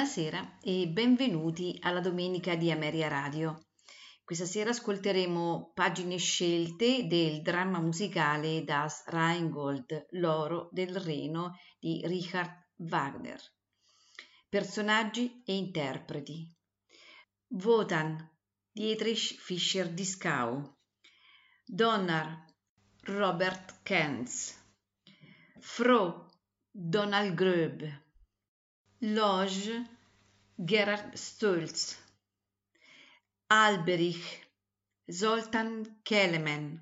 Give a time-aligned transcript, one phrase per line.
[0.00, 3.66] Buonasera e benvenuti alla domenica di Ameria Radio.
[4.24, 12.68] Questa sera ascolteremo pagine scelte del dramma musicale Das Rheingold, L'oro del Reno di Richard
[12.76, 13.38] Wagner.
[14.48, 16.50] Personaggi e interpreti.
[17.48, 18.26] Wotan,
[18.72, 20.78] Dietrich Fischer-Dieskau.
[21.66, 22.46] Donner,
[23.02, 24.58] Robert Kenz.
[25.58, 26.30] Fro,
[26.70, 28.08] Donald Gröb.
[29.02, 29.86] Loge
[30.58, 31.96] Gerhard Stolz,
[33.48, 34.46] Alberich
[35.10, 36.78] Zoltan Kelemen,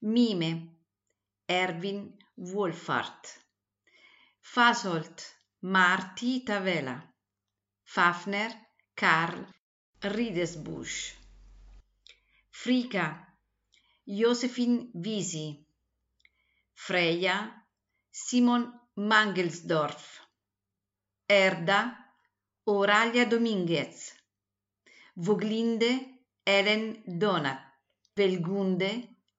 [0.00, 0.68] Mime
[1.48, 3.38] Erwin Wolfart,
[4.42, 7.00] Fasolt Marti Tavela,
[7.84, 8.50] Fafner
[8.96, 9.46] Karl
[10.02, 11.14] Riedesbusch,
[12.50, 13.28] Frika
[14.06, 15.64] Josephine Visi,
[16.74, 17.64] Freya
[18.10, 20.20] Simon Mangelsdorf,
[21.30, 22.10] Erda
[22.64, 24.12] Oralia Dominguez,
[25.14, 27.60] Voglinde Ellen Donat,
[28.16, 28.90] Velgunde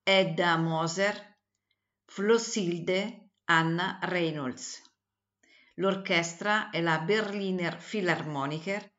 [0.06, 1.36] Edda Moser,
[2.08, 4.82] Flossilde Anna Reynolds.
[5.74, 8.90] L'orchestra è la Berliner Philharmoniker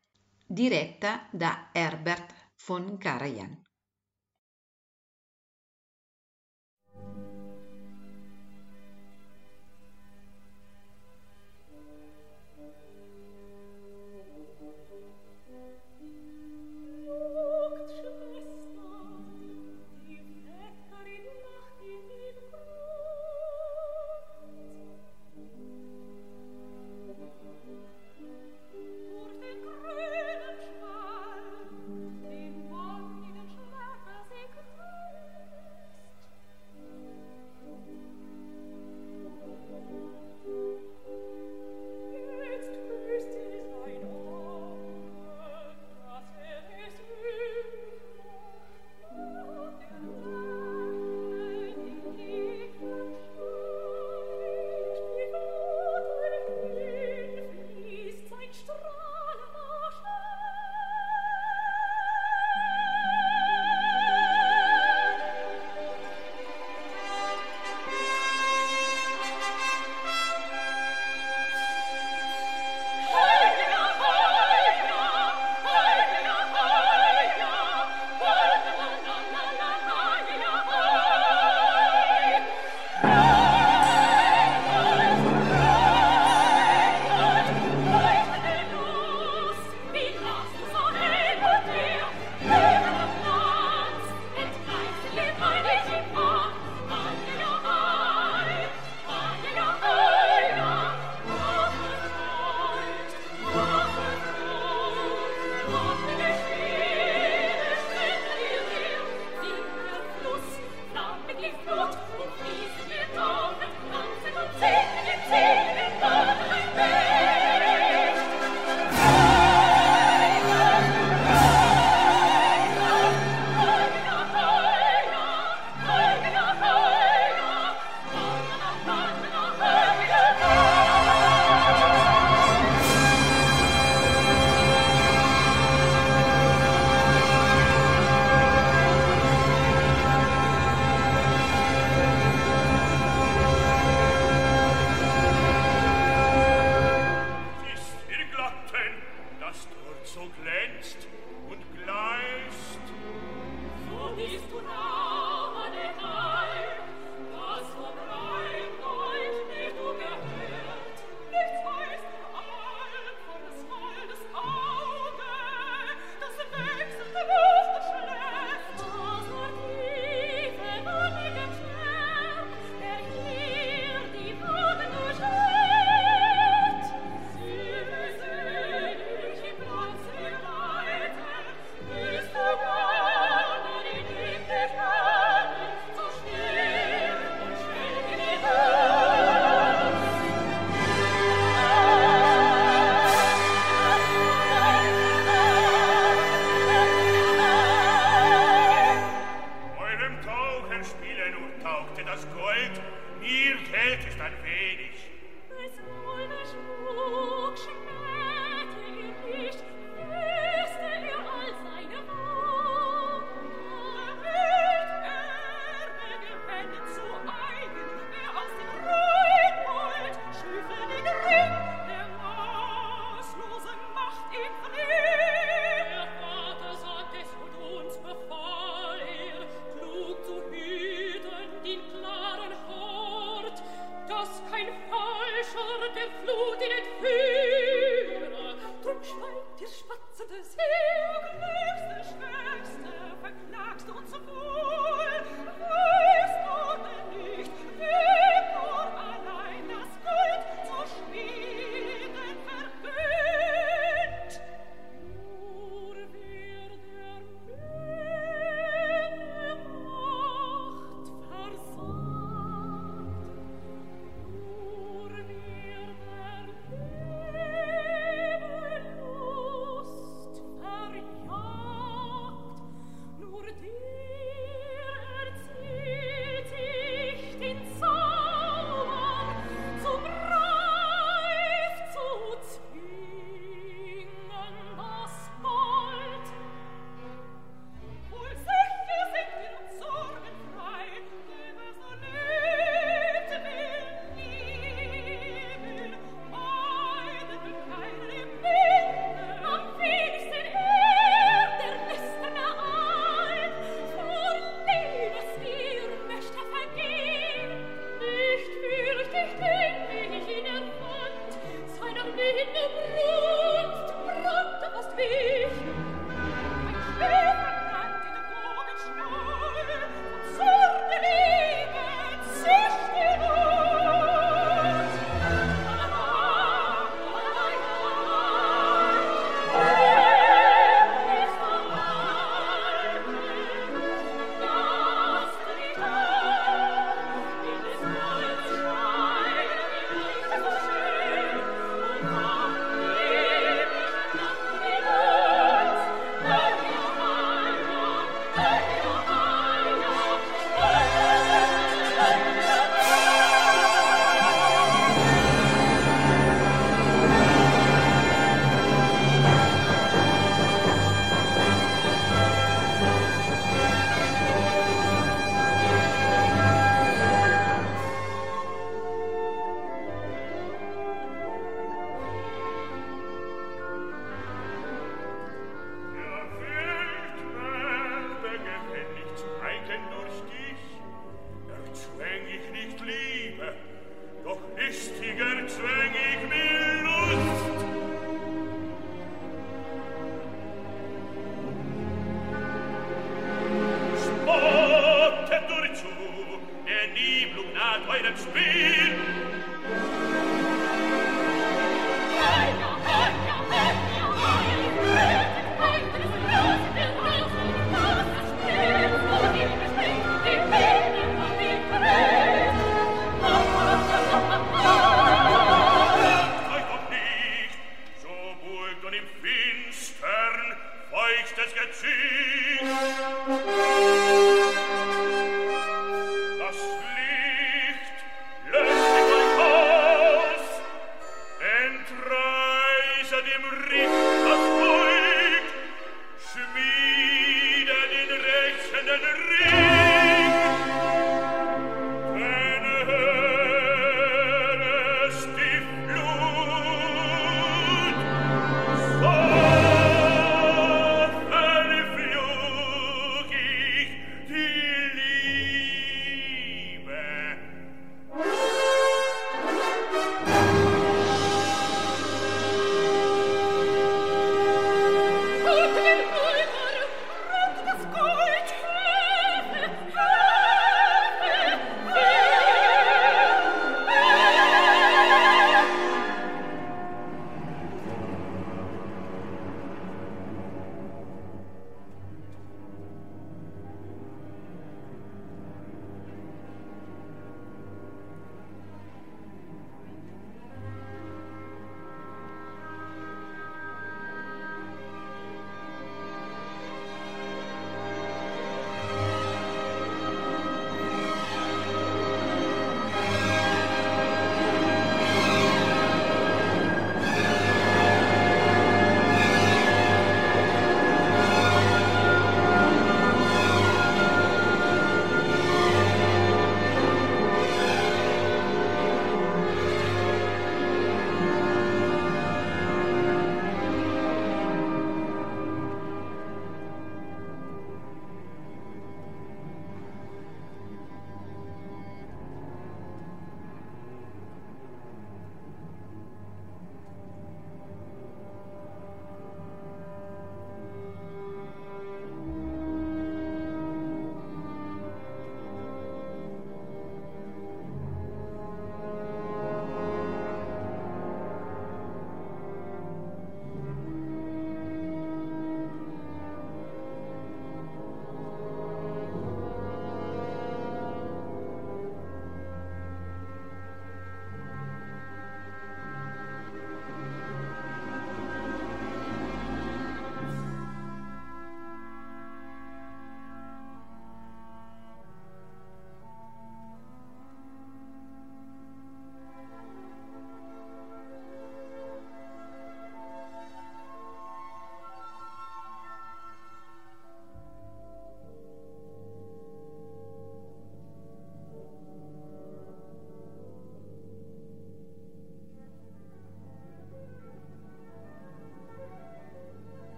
[0.46, 2.34] diretta da Herbert
[2.66, 3.61] von Karajan.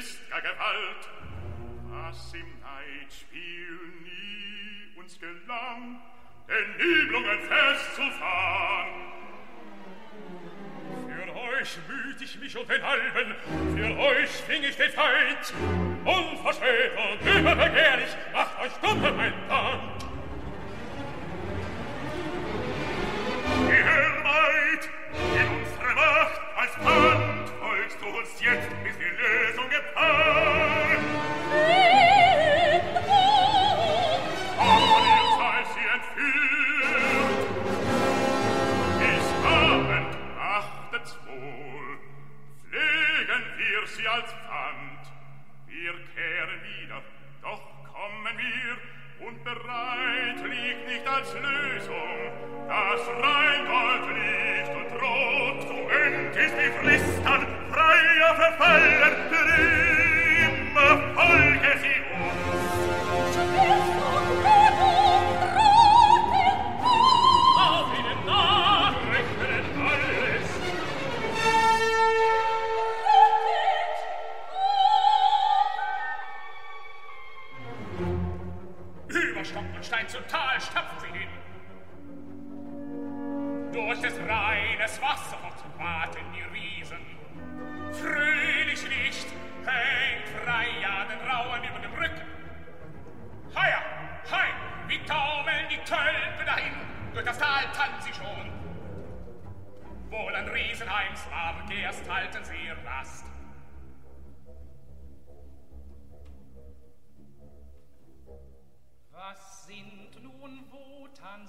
[0.00, 1.08] ist Christa Gewalt,
[1.90, 6.00] was im Neidspiel nie uns gelang,
[6.48, 8.88] den Niblungen festzufahren.
[11.06, 13.34] Für euch müht ich mich und den Alben,
[13.76, 15.52] für euch fing ich den Feind.
[16.06, 19.80] Unverschämt und überbegehrlich, macht euch dumm mein Plan,
[51.20, 51.36] als
[52.68, 59.46] das Rheingold liegt und rot, wo endlich die Frist an freier Verfallen, der
[60.48, 61.98] immer folge sie
[63.66, 63.79] uns.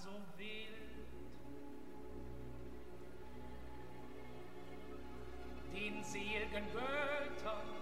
[0.02, 0.68] so wild.
[5.74, 7.81] Den Seligen Göttern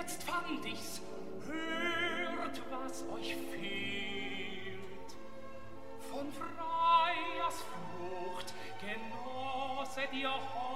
[0.00, 1.00] jetzt fand ich's.
[1.46, 4.78] Hört, was euch fehlt.
[6.10, 7.64] Von Freiers
[7.98, 10.69] Frucht genosse dir heute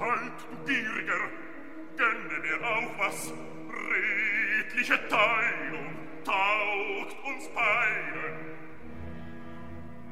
[0.00, 1.28] halt, du Gieriger!
[1.96, 3.32] Gönne mir auch was!
[3.70, 8.48] Redliche Teilung taugt uns beiden!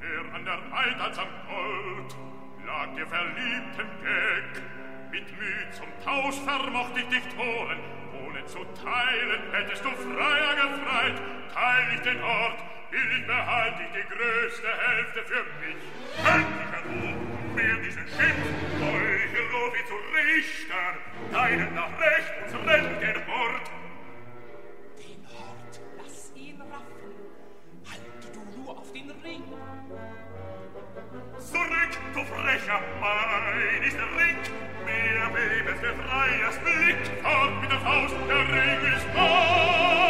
[0.01, 2.17] Mehr an der Eid als am Gold
[2.67, 4.63] lag dir verliebt Geck.
[5.11, 7.81] Mit Mühe zum Tausch vermocht ich dich holen,
[8.27, 11.23] ohne zu teilen hättest du freier gefreit.
[11.55, 12.59] Teil ich den Ort,
[12.91, 15.77] will ich behalte ich die größte Hälfte für mich.
[16.27, 19.06] Endlicher du, mir diesen Schimpf,
[19.57, 20.97] rufi zu Richtern,
[21.33, 23.71] deinen nach rechts rennt den Hort.
[24.99, 27.15] Den Hort, lass ihn raffen,
[27.89, 29.45] halte du nur auf den Ring.
[31.39, 34.39] Zurück, du frecher Mann, ist der Ring,
[34.85, 40.06] mehr webes der Freiers Blick, fort mit der Faust, der Ring ist mein.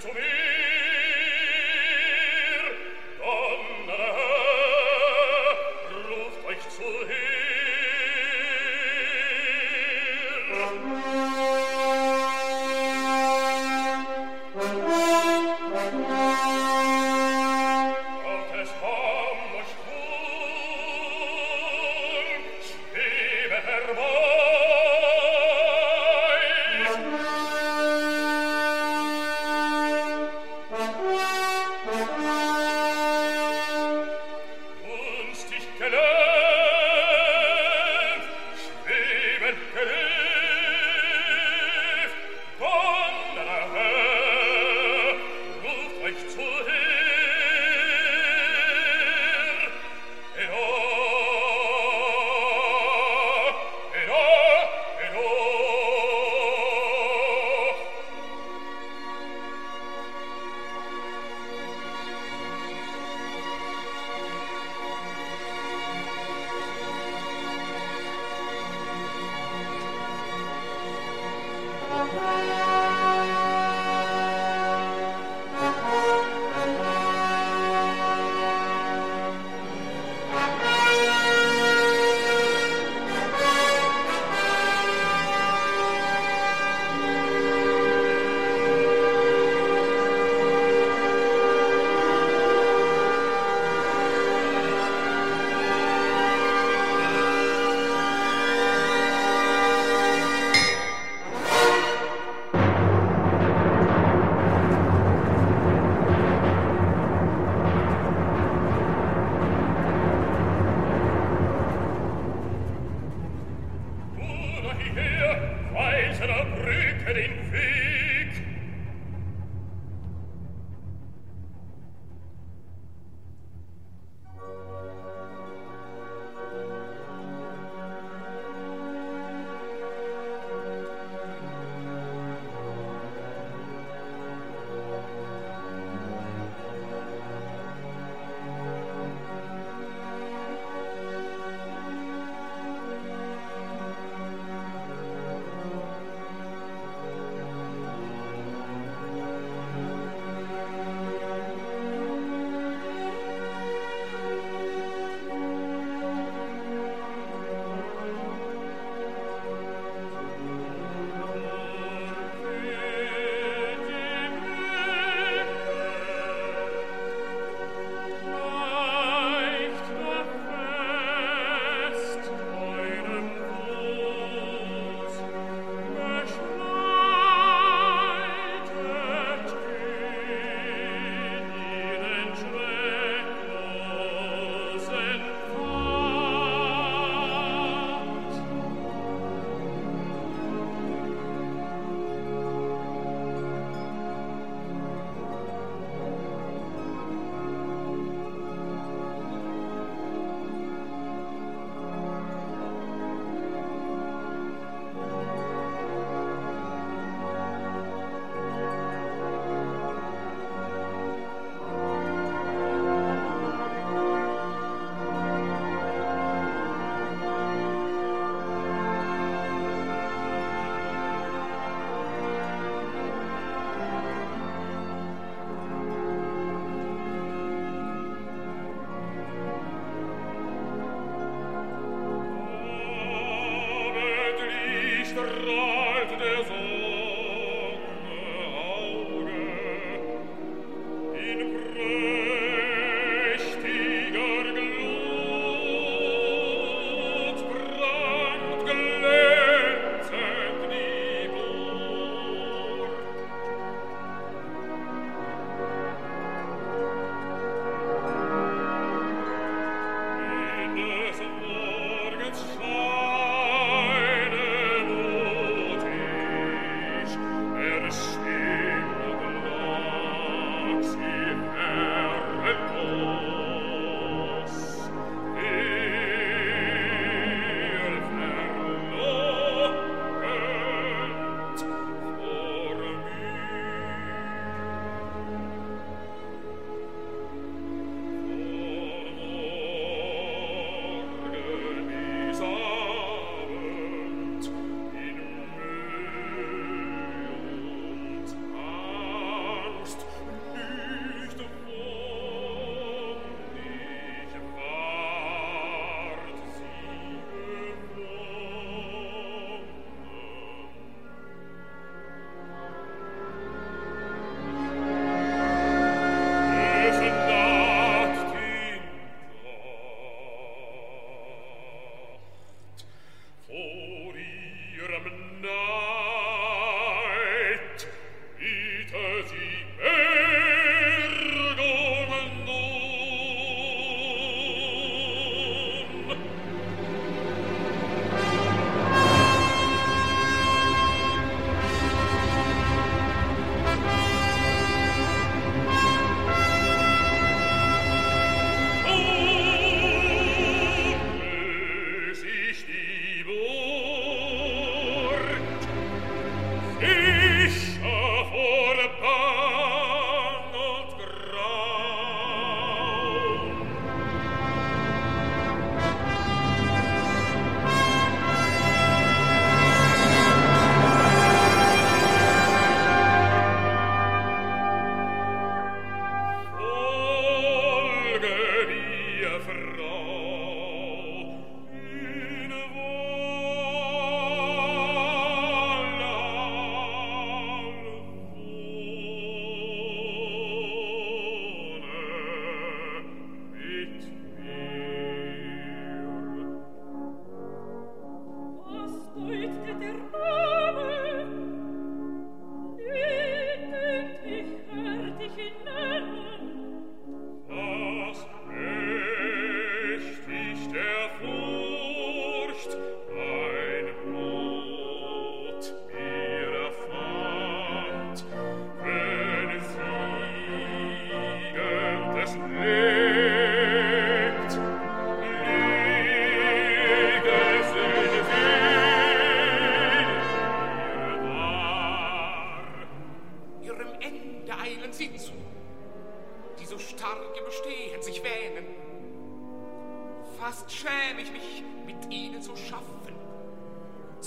[0.00, 0.69] to me.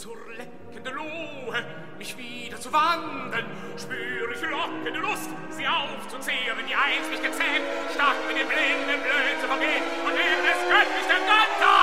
[0.04, 1.64] zur leckende Lohe,
[1.98, 3.46] mich wieder zu wandeln,
[3.78, 7.64] spüre ich lockende Lust, sie aufzuzehren, die einst mich gezähmt,
[7.96, 11.83] stark mit den blinden Blöd zu vergehen und es göttlich göttlichen Götter!